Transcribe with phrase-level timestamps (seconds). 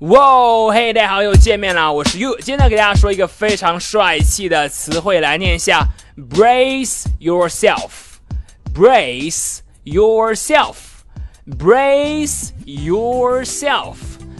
[0.00, 2.34] 哇，嘿，大家好，又见面了，我是 You。
[2.38, 5.86] 今天呢，给大家说一个非常帅气的词汇，来念一下
[6.30, 13.96] ：brace yourself，brace yourself，brace yourself。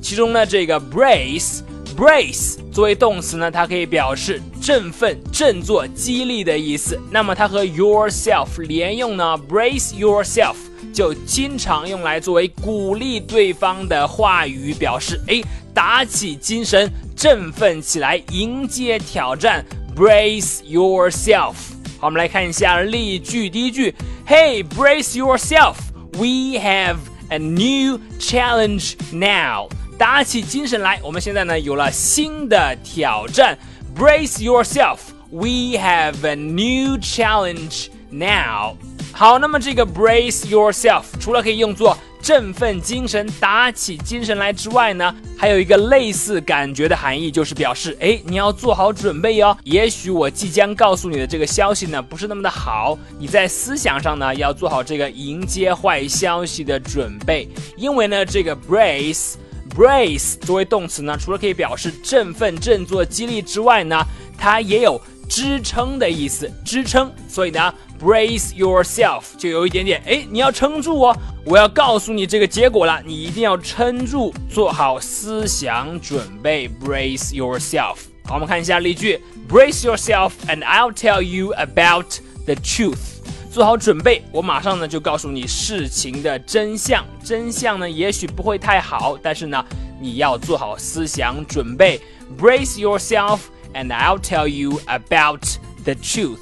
[0.00, 1.60] 其中呢，这个 brace
[1.96, 6.98] Brace 作为动词呢，它可以表示振奋、振作、激励的意思。
[7.10, 10.56] 那么它和 yourself 连用呢，brace yourself。
[10.92, 15.40] 就经常用来作为鼓励对方的话语，表示哎，
[15.72, 19.64] 打起精神，振奋起来，迎接挑战
[19.96, 21.54] ，brace yourself。
[21.98, 23.94] 好，我们来看一下例句，第一句
[24.26, 25.76] ，Hey, brace yourself,
[26.18, 26.96] we have
[27.28, 29.68] a new challenge now。
[30.02, 33.56] 打起精神来，我们现在呢有了新的挑战
[33.96, 34.98] ，brace yourself,
[35.30, 38.74] we have a new challenge now。
[39.12, 49.56] 好，那么这个 brace yourself 除了可以用作振奋精神、打起精神来之外呢，还有一个类似感觉的含义，就是表示哎，你要做好准备哟。
[49.62, 57.48] 也许我即将告诉你的这个消息呢，不是那么的好，你在思想上呢要做好这个迎接坏消息的准备。
[57.76, 59.34] 因为呢，这个 brace
[59.74, 64.04] brace 作为动词呢，除了可以表示振奋、振作、激励之外呢，
[64.36, 67.12] 它也有支撑的意思，支撑。
[67.28, 67.74] 所以呢。
[68.02, 71.16] Brace yourself，就有一点点，哎，你要撑住哦！
[71.44, 76.68] 我要告诉你这个结果了，你一定要撑住，做好思想准备。
[76.68, 77.98] Brace yourself。
[78.24, 83.11] 好，我们看一下例句：Brace yourself and I'll tell you about the truth。
[83.52, 87.04] 做好准备，我马上呢就告诉你事情的真相。
[87.22, 89.62] 真相呢也许不会太好，但是呢
[90.00, 92.00] 你要做好思想准备。
[92.38, 93.40] Brace yourself
[93.74, 95.44] and I'll tell you about
[95.84, 96.38] the truth。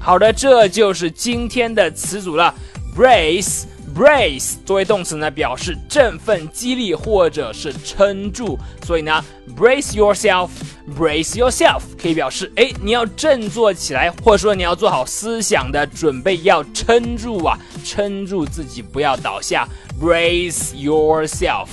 [0.00, 2.54] 好的，这就是今天的词组了。
[2.96, 8.58] brace，brace 作为动词呢，表示振奋、激励或者是撑住。
[8.86, 9.22] 所以呢
[9.54, 10.48] ，brace yourself
[10.94, 19.68] Brace yourself 可以表示，哎，你要振作起来，或者说你要做好思想的准备，要撑住啊，撑住自己，不要倒下。
[20.00, 21.66] brace yourself。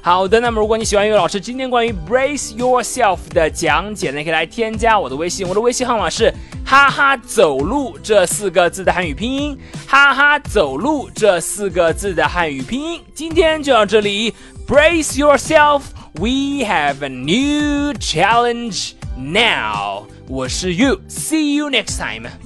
[0.00, 6.32] 好的，那么如果你喜欢岳老师今天关于 brace yourself 的讲解呢，可以来添加我的微信，我的微信号码是
[6.64, 13.02] 哈哈走路这四个字的汉语拼音，哈哈走路这四个字的汉语拼音。
[13.12, 14.32] 今天就到这里
[14.66, 15.82] ，brace yourself
[16.16, 20.06] yourself，we have a new challenge now。
[20.28, 22.45] 我是 You，see you next time。